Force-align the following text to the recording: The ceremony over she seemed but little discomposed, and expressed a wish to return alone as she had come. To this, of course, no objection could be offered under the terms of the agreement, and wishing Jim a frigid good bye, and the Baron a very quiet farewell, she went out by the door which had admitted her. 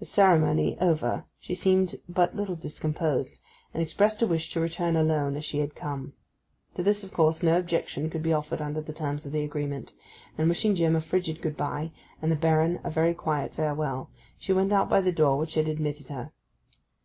The 0.00 0.06
ceremony 0.06 0.76
over 0.80 1.24
she 1.38 1.54
seemed 1.54 1.94
but 2.08 2.34
little 2.34 2.56
discomposed, 2.56 3.38
and 3.72 3.80
expressed 3.80 4.20
a 4.20 4.26
wish 4.26 4.50
to 4.50 4.60
return 4.60 4.96
alone 4.96 5.36
as 5.36 5.44
she 5.44 5.60
had 5.60 5.76
come. 5.76 6.14
To 6.74 6.82
this, 6.82 7.04
of 7.04 7.12
course, 7.12 7.44
no 7.44 7.56
objection 7.56 8.10
could 8.10 8.24
be 8.24 8.32
offered 8.32 8.60
under 8.60 8.80
the 8.80 8.92
terms 8.92 9.24
of 9.24 9.30
the 9.30 9.44
agreement, 9.44 9.92
and 10.36 10.48
wishing 10.48 10.74
Jim 10.74 10.96
a 10.96 11.00
frigid 11.00 11.40
good 11.40 11.56
bye, 11.56 11.92
and 12.20 12.32
the 12.32 12.34
Baron 12.34 12.80
a 12.82 12.90
very 12.90 13.14
quiet 13.14 13.54
farewell, 13.54 14.10
she 14.36 14.52
went 14.52 14.72
out 14.72 14.90
by 14.90 15.00
the 15.00 15.12
door 15.12 15.38
which 15.38 15.54
had 15.54 15.68
admitted 15.68 16.08
her. 16.08 16.32